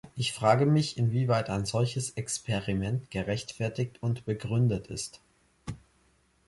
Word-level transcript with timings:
Ich 0.15 0.33
frage 0.33 0.65
mich, 0.65 0.97
inwieweit 0.97 1.51
ein 1.51 1.65
solches 1.67 2.17
Experiment 2.17 3.11
gerechtfertigt 3.11 4.01
und 4.01 4.25
begründet 4.25 4.87
ist. 4.87 5.21